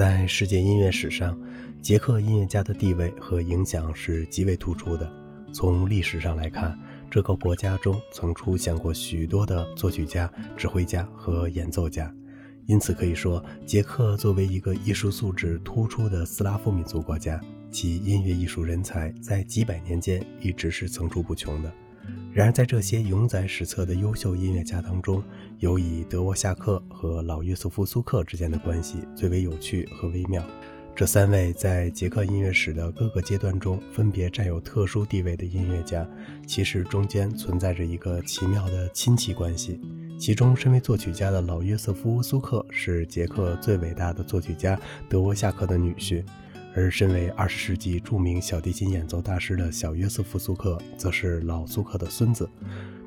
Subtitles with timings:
[0.00, 1.38] 在世界音乐史上，
[1.82, 5.12] 捷克音乐家的地位和影响是极为突出的。
[5.52, 6.74] 从历史上来看，
[7.10, 12.10] 这个国家中曾出现过许多的作曲家、指挥家和演奏家，
[12.64, 17.38] 因此可以说，捷克作为一个艺术素质突出的斯拉夫民族国家，
[17.70, 21.70] 其音乐艺术人才在几百年间一直是层出不穷的。
[22.32, 25.22] 然而，在这些永载史册的优秀音乐家当中，
[25.58, 30.40] 有以德沃夏克和老约瑟夫苏克之间的关系最为有趣和微妙。
[30.94, 36.08] 这三位在捷克音乐史的各个阶段中分别占有特殊地位的音乐家，
[36.46, 39.80] 其实中间存在着一个奇妙的亲戚关系。
[40.16, 46.22] 其中，身为作曲家的老约瑟夫苏克是捷克最伟大的作曲家德沃夏克的女婿。
[46.74, 52.48] 而身为二十世纪著名小提琴演奏大师的小约瑟夫·苏克，则是老苏克的孙子，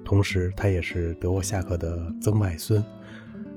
[0.03, 2.83] 同时他也是德沃夏克的曾外孙。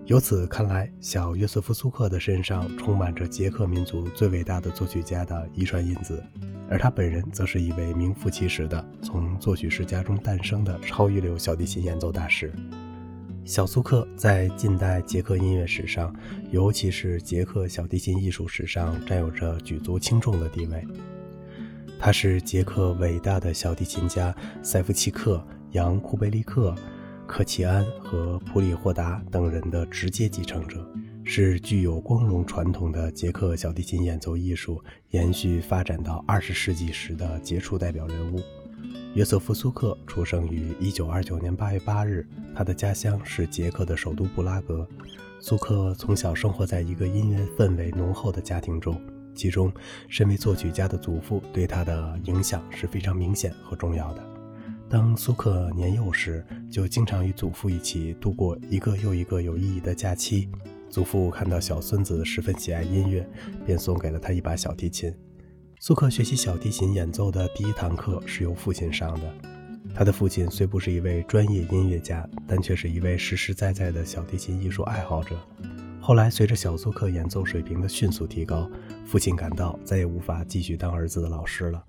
[0.07, 6.23] 由此看来，小约瑟夫·苏克的身上充满着捷克民族最伟大的作曲家的遗传因子，
[6.71, 12.53] 而他本人则是一位名副其实的从作曲世家中诞生的超一流小提琴演奏大师。
[13.47, 16.13] 小苏克在近代捷克音乐史上，
[16.51, 20.85] 尤其是捷克小提琴艺术史上，占有着举足轻重的地位。
[21.97, 26.75] 他是捷克伟大的小提琴家塞夫契克、扬库贝利克、
[27.25, 30.85] 克齐安和普里霍达等人的直接继承者，
[31.23, 38.41] 是具有光荣传统的捷克小提琴演奏艺术延续发展到二十世纪时的杰出代表人物。
[39.17, 44.87] 约瑟夫·苏克出生于1929年8月8日，他的家乡是捷克的首都布拉格。
[45.41, 49.01] 苏克从小生活在一个音乐氛围浓厚的家庭中，
[49.35, 49.73] 其中
[50.07, 54.23] 身为作曲家的祖父对他的影响是非常明显和重要的。
[54.87, 60.47] 当苏克年幼时，就经常与祖父一起度过一个又一个有意义的假期。
[60.91, 63.27] 祖父看到小孙子十分喜爱音乐，
[63.65, 65.11] 便送给了他一把小提琴。
[65.79, 69.35] 苏克学习小提琴演奏的第一堂课是由父亲上的。
[69.95, 75.37] 他的父亲虽不是一位专业音乐家，但却是一位实实在在的小提琴艺术爱好者。
[76.01, 78.69] 后来，随着小苏克演奏水平的迅速提高，
[79.05, 81.85] 父亲感到再也无法继续当儿子的老师了。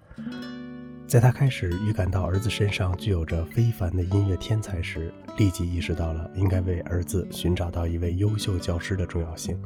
[1.08, 9.58] 在他开始预感到儿子身上具有着非凡的音乐天才时，立即意识到了应该为儿子寻找到一位优秀教师的重要性。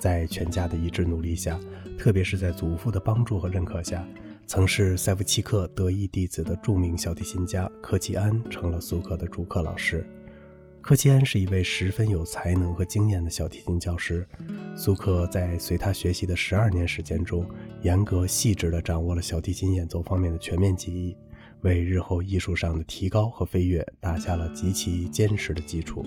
[0.00, 1.60] 在全家的一致努力下，
[1.98, 4.04] 特别是在祖父的帮助和认可下，
[4.46, 10.04] 曾是塞夫契克得意弟子的著名小提琴家科奇安成了苏克的主课老师。
[10.80, 14.26] 科奇安是一位十分有才能和经验的小提琴教师。
[14.74, 17.46] 苏克在随他学习的十二年时间中，
[17.82, 21.14] 严格细致地掌握了小提琴演奏方面的全面技艺，
[21.60, 26.02] 为日后艺术上的提高和飞跃打下了极其坚实的基础。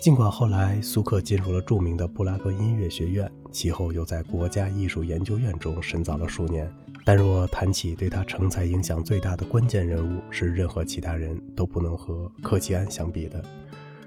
[0.00, 6.72] 尽管后来苏克进入了著名的布拉格音乐学院，其后又在国家艺术研究院中深造了数年，
[7.04, 13.44] 但若谈起对他成才影响最大的关键人物，是任何其他人都不能和柯奇安相比的。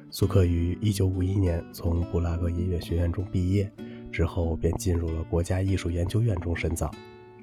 [0.10, 3.70] 苏克于1951年从布拉格音乐学院中毕业
[4.14, 6.90] 之后，便进入了国家艺术研究院中深造。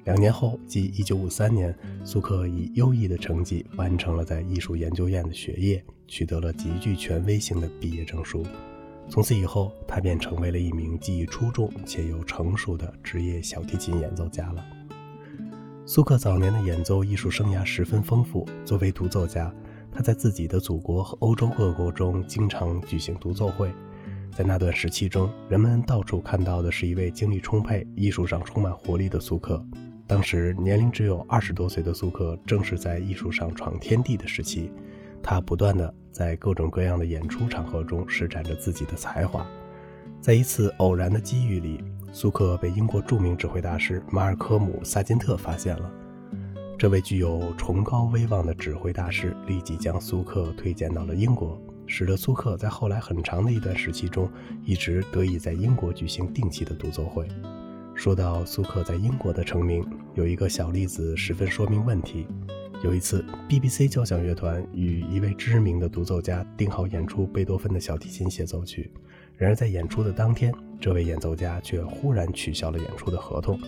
[0.09, 8.43] 两年后，即1953年，苏克以优异的成绩完成了在艺术研究院的学业，取得了极具权威性的毕业证书。
[9.07, 14.65] 从此以后，他便成为了一名技艺出众且又成熟的职业小提琴演奏家了。
[15.85, 18.47] 苏克早年的演奏艺术生涯十分丰富。
[18.65, 19.53] 作为独奏家，
[19.91, 23.71] 他在自己的祖国和欧洲各国中经常举行独奏会。
[24.35, 29.63] 在那段时期中，人们到处看到的是一位精力充沛、艺术上充满活力的苏克。
[30.09, 34.71] 当时年龄只有二十多岁的苏克，正是在艺术上闯天地的时期。
[35.21, 39.45] 他不断地在各种各样的演出场合中施展着自己的才华。
[40.19, 45.91] 在一次偶然的机遇里，苏克被英国著名指挥大师马尔科姆·萨金特发现了。
[46.75, 54.27] 这位具有崇高威望的指挥大师立即将苏克推荐到了英国，使得苏克在后来很长的一段时期中，
[54.65, 57.27] 一直得以在英国举行定期的独奏会。
[57.99, 62.25] 说到苏克在英国的成名，有一个小例子十分说明问题。
[62.81, 68.89] 有一次，BBC 交响乐团与一位知名的独奏家定好演出贝多芬的小提琴协奏曲，
[69.35, 70.49] 然而在演出的当天，
[70.79, 73.59] 这位演奏家却忽然取消了演出的合同，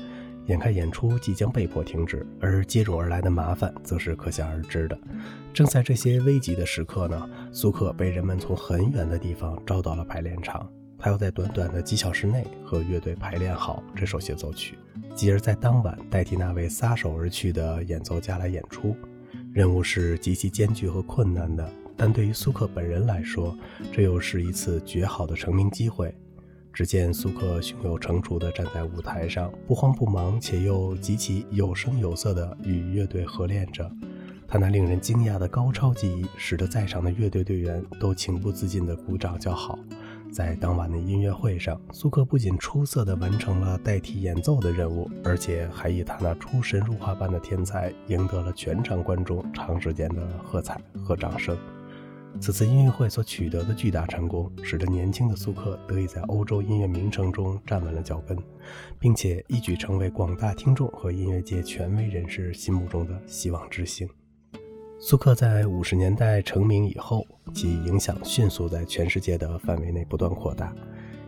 [0.45, 4.97] 眼看演出即将被迫停止，而接踵而来的麻烦则是可想而知的。
[5.53, 10.65] 正在这些危急的时刻呢，苏克被人们从很远的地方招到了排练场。
[11.01, 14.77] 他要在短短的几小时内和乐队排练好这首协奏曲，
[15.15, 18.95] 继而在当晚代替那位撒手而去的演奏家来演出。
[19.51, 21.67] 任务是极其艰巨和困难的，
[21.97, 23.57] 但对于苏克本人来说，
[23.91, 26.13] 这又是一次绝好的成名机会。
[26.71, 33.91] 只见苏克胸有成竹地站在舞台上，不慌不忙，且又极其有声有色地与乐队合练着。
[34.47, 39.79] 他那令人惊讶的高超技艺，使得在场的乐队队员都情不自禁地鼓掌叫好。
[40.31, 51.57] 在当晚的音乐会上，苏克不仅出色地完成了代替演奏的任务，而且还以他那出神入化般的天才，赢得了全场观众长时间的喝彩和掌声。
[52.39, 58.37] 此次音乐会所取得的巨大成功，使得年轻的苏克得以在欧洲音乐名城中站稳了脚跟，
[58.97, 64.07] 并且一举成为广大听众和音乐界权威人士心目中的希望之星。
[65.03, 67.25] 苏克在五十年代成名以后，
[67.55, 70.71] 其影响迅速在全世界的范围内不断扩大。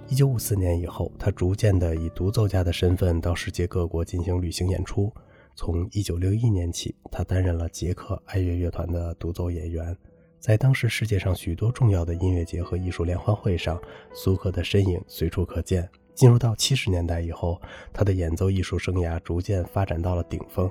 [0.08, 5.12] 一九五四年以后，他逐渐的以独奏家的身份到世界各国进行旅行演出。
[5.56, 9.98] 从一九六一年起，他担任了捷克爱乐乐团的独奏演员。
[10.40, 13.82] 在当时世界上许多重要的音乐节和艺术联欢会上，
[14.14, 15.90] 苏克的身影随处可见。
[16.14, 17.60] 进入到七十年代以后，
[17.92, 20.70] 他的演奏艺术生涯逐渐发展到了顶峰。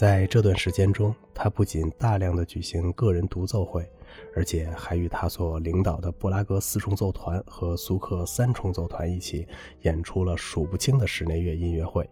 [0.00, 3.86] 在这段时间中，他不仅大量的举行个人独奏会，
[4.34, 9.46] 而且还与他所领导的布拉格四重奏团和苏克三重奏团一起
[9.82, 12.08] 演出了数不清的室内乐音乐会。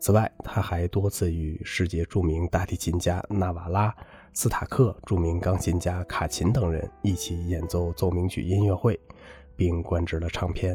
[0.00, 3.94] 此外，他还多次与世界著名大提琴家纳瓦拉、
[4.32, 8.98] 斯塔克、著名钢琴家卡琴等人一起演奏奏鸣曲音乐会，
[9.54, 10.74] 并灌制了唱片。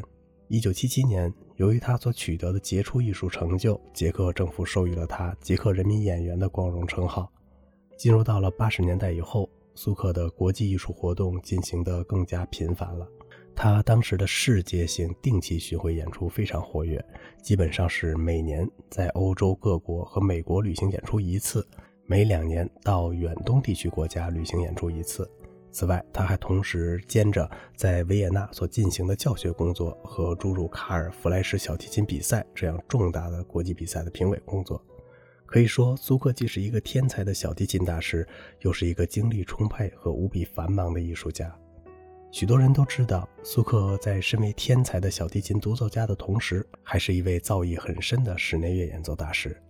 [0.50, 7.32] 一九七七年，由于他所取得的杰出艺术成就，捷克政府授予了他“捷克人民演员”的光荣称号。
[7.96, 13.08] 进入到了八十年代以后，苏克的国际艺术活动进行得更加频繁了。
[13.56, 17.00] 他当时的世界性定期巡回演出非常活跃，
[17.44, 21.64] 基本上是每年在欧洲各国和美国旅行演出一次，
[22.08, 25.30] 每两年到远东地区国家旅行演出一次。
[25.72, 34.84] 此外，他还同时兼着在维也纳所进行的教学工作和诸如卡尔弗莱什小提琴比赛这样重大的国际比赛的评委工作。
[35.46, 38.28] 可以说，苏克既是一个天才的小提琴大师，
[38.62, 41.54] 又是一个精力充沛和无比繁忙的艺术家。
[42.32, 49.62] 许多人都知道，苏克在身为天才的小提琴独奏家的同时，还是一位造诣很深的室内乐演奏大师。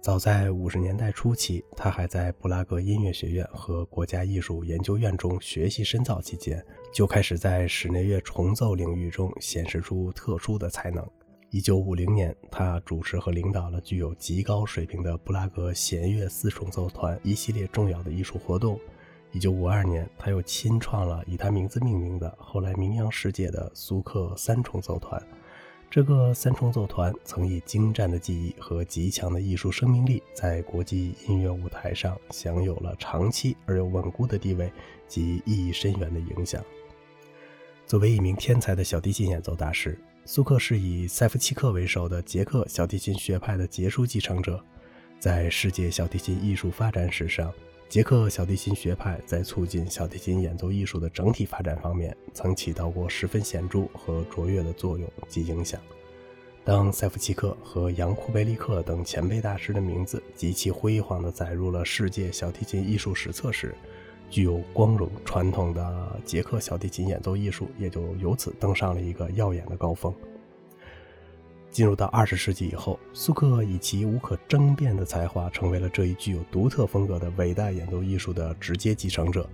[0.00, 11.06] 早在五十年代初期，他还在布拉格音乐学院和国家艺术研究院中学习深造期间，就开始在室内乐重奏领域中显示出特殊的才能。
[11.50, 18.80] 一九五零年，他主持和领导了具有极高水平的布拉格弦乐四重奏团一系列重要的艺术活动。
[19.32, 25.22] 一九五二年，他又亲创了以他名字命名的、后来名扬世界的苏克三重奏团。
[25.90, 34.72] 这个三重奏团曾以精湛的技艺和极强的艺术生命力，在国际音乐舞台上享有了长期而又稳固的地位
[35.08, 36.64] 及意义深远的影响。
[37.88, 44.64] 作为一名天才的小提琴演奏大师，苏克是以塞夫契克为首的捷克小提琴学派的杰出继承者，
[45.18, 47.52] 在世界小提琴艺术发展史上。
[47.90, 55.80] 捷克小提琴学派在促进小提琴演奏艺术的整体发展方面，曾起到过十分显著和卓越的作用及影响。
[56.62, 63.74] 当塞夫奇克和扬库贝利克等前辈大师的名字极其辉煌地载入了世界小提琴艺术史册时，
[64.30, 70.14] 具有光荣传统的捷克小提琴演奏艺术也就由此登上了一个耀眼的高峰。
[71.70, 79.48] 进入到二十世纪以后，苏克以其无可争辩的才华，成为了这一具有独特风格的伟大演奏艺术的直接继承者。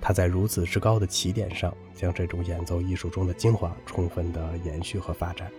[0.00, 5.50] 他在如此之高的起点上，将这种演奏艺术中的精华充分的延续和发展。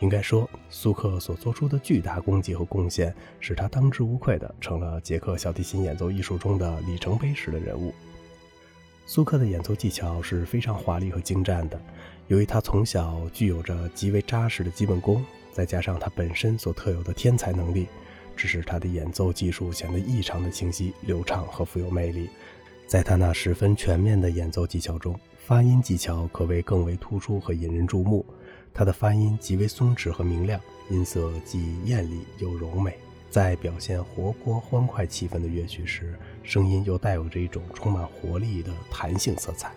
[0.00, 7.94] 应该说，苏克所做出的巨大功绩和贡献，使他当之无愧的成了捷克小提琴演奏艺术中的里程碑式的人物。
[9.04, 11.80] 苏克的演奏技巧是非常华丽和精湛的。
[12.28, 17.88] 由于他从小具有着极为扎实的基本功，再加上他本身所特有的天才能力，
[18.36, 22.30] 致使他的演奏技术显得异常的清晰、流畅和富有魅力。
[22.86, 28.24] 在他那十分全面的演奏技巧中，发音技巧可谓更为突出和引人注目。
[28.72, 32.96] 他的发音极为松弛和明亮，音色既艳丽又柔美。
[33.28, 39.72] 在表现活泼欢快气氛的乐曲时，声音又带有着一种充满活力的弹性色彩。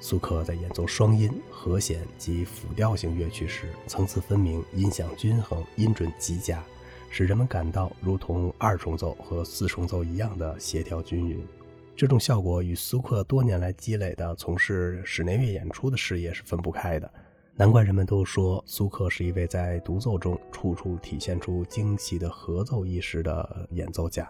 [0.00, 6.62] 苏克在演奏双音、和弦及辅调性乐曲时，层次分明，音响均衡，音准极佳，
[7.08, 11.42] 使人们感到如同二重奏和四重奏一样的协调均匀。
[11.96, 17.10] 这种效果与苏克多年来积累的从事室内乐演出的事业是分不开的。
[17.56, 24.28] 难怪人们都说苏克是一位在独奏中处处体现出精细的合奏意识的演奏家。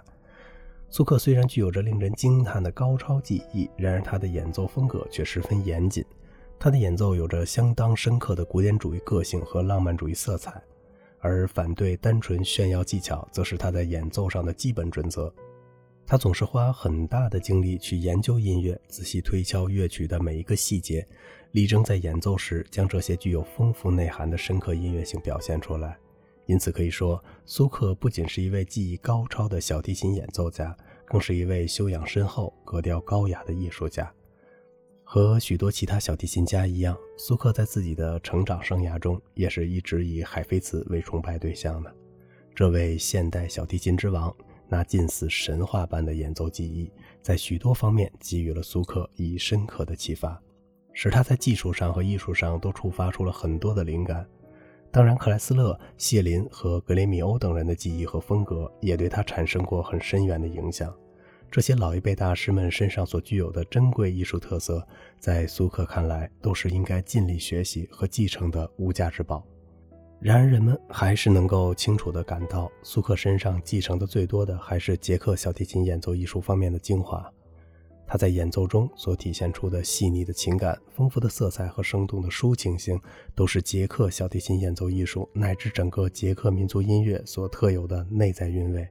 [0.91, 6.05] 苏克虽然具有着令人惊叹的高超技艺，然而他的演奏风格却十分严谨。
[6.57, 10.63] 他的演奏有着相当深刻的古典主义个性和浪漫主义色彩，
[11.19, 15.35] 而反对单纯炫耀技巧，则是他在演奏上的基本准则。
[16.07, 21.05] 他总是花很大的精力去研究音乐，仔细推敲乐曲的每一个细节，
[21.53, 25.99] 力争在演奏时将这些具有丰富内涵的深刻音乐性表现出来。
[26.47, 34.13] 因此可以说，苏克不仅是一位技艺高超的小提琴演奏家，更是一位修养深厚、格调高雅的艺术家。
[35.03, 41.95] 和许多其他小提琴家一样，苏克在自己的成长生涯中也是一直以海菲茨为崇拜对象的。
[42.55, 44.35] 这位现代小提琴之王，
[44.69, 50.41] 那近似神话般的演奏技艺，在许多方面给予了苏克以深刻的启发，
[50.93, 54.27] 使他在技术上和艺术上都触发出了很多的灵感。
[54.95, 60.95] 当然，克莱斯勒、谢林和格雷米欧等人的技艺和风格，也对他产生过很深远的影响。
[61.51, 64.87] 这些老一辈大师们身上所具有的珍贵艺术特色，
[65.19, 69.45] 在苏克看来都是应该尽力学习和继承的无价之宝。
[70.21, 77.29] 然而，人们还是能够清楚地感到，苏克身上继承的最多的还是捷克小提琴演奏艺术方面的精华。
[78.07, 83.01] 他在演奏中所体现出的细腻的情感、丰富的色彩和生动的抒情性，
[83.35, 88.87] 都是捷克小提琴演奏艺术乃至整个捷克民族音乐所特有的内在韵味。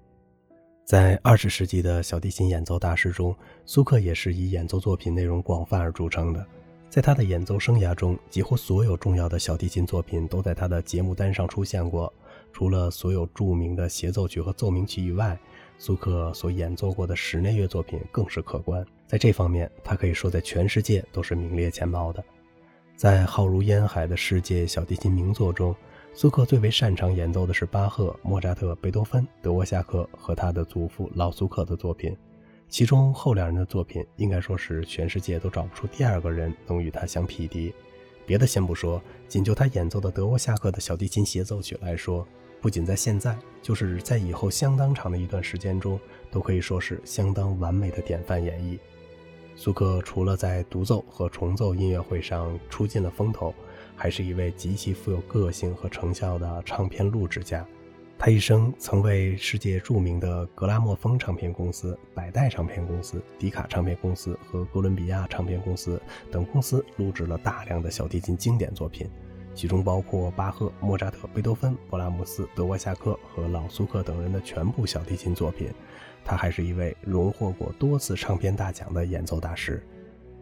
[0.85, 3.33] 在二十世纪的小提琴演奏大师中，
[3.65, 6.45] 苏克也是以演奏作品内容广泛而著称的。
[6.89, 12.11] 在他的演奏生涯中，几乎所有重要的小提琴作品都在他的节目单上出现过。
[12.51, 15.39] 除了所有著名的协奏曲和奏鸣曲以外，
[15.79, 18.85] 苏克所演奏过的室内乐作品更是可观。
[19.13, 22.23] 在这方面，他可以说在全世界都是名列前茅的。
[22.95, 25.75] 在浩如烟海的世界小提琴名作中，
[26.15, 32.17] 苏克最为擅长演奏的是巴赫、莫扎特、贝多芬、德沃夏克和他的祖父老苏克的作品，
[32.67, 37.71] 其中后两人的作品应该说是全世界都找不出第二个人能与他相匹敌。
[38.25, 42.27] 别的先不说，仅就他演奏的德沃夏克的小提琴协奏曲来说，
[42.59, 45.99] 不仅在现在，就是在以后相当长的一段时间中，
[46.31, 48.79] 都可以说是相当完美的典范演绎。
[49.55, 53.53] 苏克除了在独奏和重奏音乐会上出尽了风头。
[53.95, 57.65] 还是一位极其富有个性和成效的唱片录制家。
[58.17, 69.07] 他一生曾为世界著名的格拉莫风唱片公司、百代唱片公司、迪卡唱片公司和哥伦比亚唱片公司等公司录制了大量的小提琴经典作品，
[69.53, 75.69] 其中包括巴赫、莫扎特、贝多芬、勃拉姆斯、德沃夏克和老苏克等人的全部小提琴作品。
[76.23, 79.85] 他还是一位荣获过多次唱片大奖的演奏大师。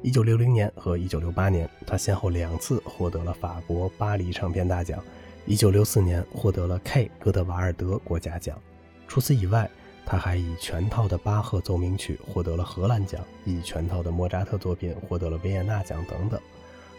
[0.01, 5.03] 一九六零年和一九六八年，他先后两次获得了法国巴黎唱片大奖。
[5.45, 8.59] 一九六四年获得了 K 哥德瓦尔德国家奖。
[9.07, 9.69] 除此以外，
[10.05, 16.39] 他还以全套的巴赫奏鸣曲获得了荷兰奖，以全套的莫扎特作品获得了维也纳奖等等。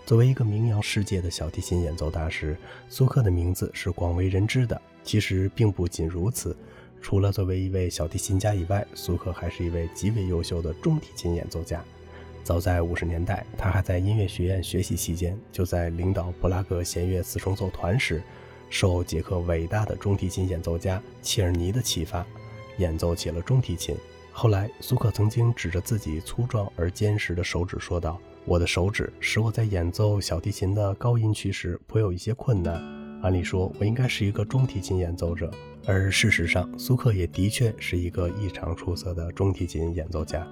[0.05, 2.57] 作为一个名扬世界的小提琴演奏大师，
[2.89, 4.81] 苏克的名字是广为人知的。
[5.05, 6.57] 其实并不仅如此，
[7.03, 11.85] 除了作为一位小提琴家以外，苏克还是一位极为优秀的中提琴演奏家。
[12.45, 18.23] 早在五十年代，他还在音乐学院学习期间，就在领导布拉格弦乐四重奏团时，
[18.71, 22.25] 受捷克伟大的中提琴演奏家切尔尼的启发，
[22.79, 23.97] 演奏起了中提琴。
[24.33, 32.75] 后来，苏克曾经指着自己粗壮而坚实的手指说道：“我的手指使我在演奏小提琴的高音区时颇有一些困难。
[33.23, 35.51] 按理说，我应该是一个中提琴演奏者。”
[35.85, 40.47] 而事实上，苏克也的确是一个异常出色的中提琴演奏家。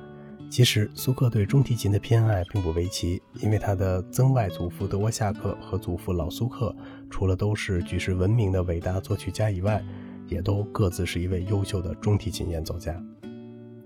[0.51, 6.75] 其实，苏克对中提琴的偏爱并不为奇，因为他的曾外祖父德沃夏克和祖父老苏克，
[7.09, 9.81] 除了都是举世闻名的伟大作曲家以外，
[10.27, 13.01] 也都各自是一位优秀的中提琴演奏家。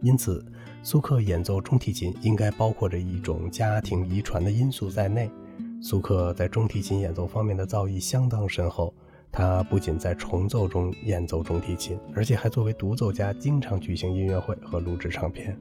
[0.00, 0.42] 因此，
[0.82, 5.30] 苏克演奏中提琴应该包括着一种家庭遗传的因素在内。
[5.82, 8.94] 苏克在中提琴演奏方面的造诣相当深厚，
[9.36, 15.58] 他不仅在重奏中演奏中提琴，而且还作为独奏家经常举行音乐会和录制唱片。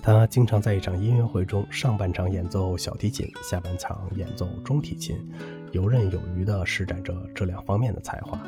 [0.00, 5.18] 他经常在一场音乐会中，上半场演奏小提琴，下半场演奏中提琴，
[5.72, 8.40] 游刃有余地施展着这两方面的才华。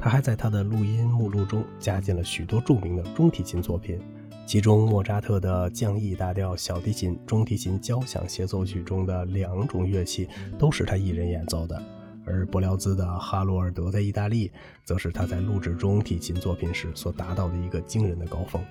[0.00, 4.00] 他还在他的录音目录中加进了许多著名的中提琴作品，
[4.46, 10.26] 其中莫扎特的降 E 大调小提琴、中提琴交响协奏曲中的两种乐器
[10.58, 11.82] 都是他一人演奏的，
[12.26, 14.50] 而伯辽兹的哈罗尔德在意大利，
[14.84, 18.62] 则是他在录制中提琴作品时所达到的一个惊人的高峰。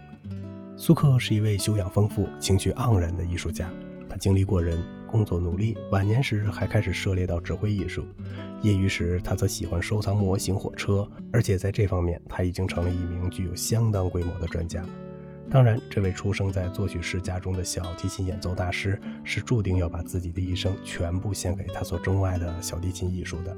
[0.75, 3.69] 苏克是一位修养丰富、情绪盎然的艺术家。
[4.09, 8.05] 他经历过人，工作努力，晚年时还开始涉猎到指挥艺术。
[8.61, 14.85] 业余时，他则喜欢收藏模型火车，而且在这方面他已经成了一名具有相当规模的专家。
[15.53, 23.55] 当然，这位出生在作曲世家中的小提琴演奏大师，是注定要把自己的一生全部献给他所钟爱的小提琴艺术的。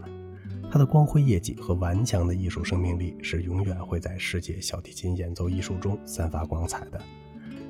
[0.69, 7.01] 他的光辉业绩和顽强的艺术生命力，是永远会在世界小提琴演奏艺术中散发光彩的。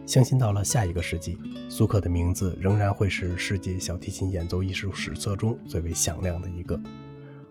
[0.07, 1.37] 相信到了下一个世纪，
[1.69, 6.81] 苏克的名字仍然会是世界小提琴演奏艺术史册中最为响亮的一个。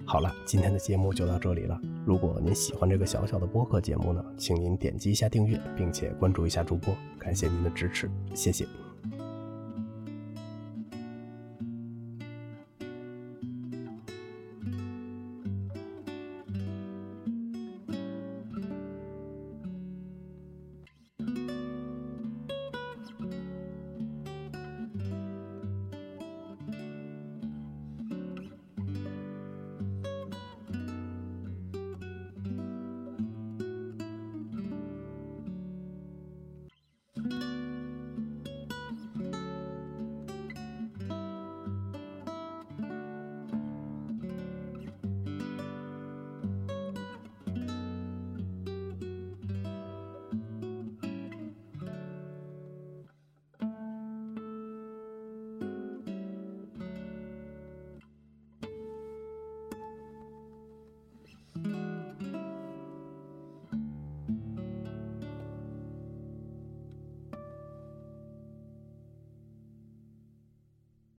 [0.06, 1.80] 好了，今天的节目就到这里了。
[2.04, 8.83] 如果您喜欢这个小小的播客节目呢，请您点击一下订阅，并且关注一下主播，感谢您的支持，谢谢。